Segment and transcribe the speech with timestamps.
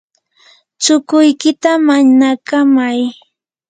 [0.83, 2.99] chukuykita manakamay.